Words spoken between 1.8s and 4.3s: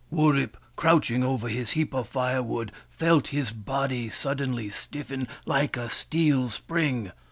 of firewood, felt his body